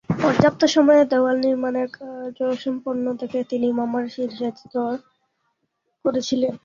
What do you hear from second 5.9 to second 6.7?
করেছিলেন।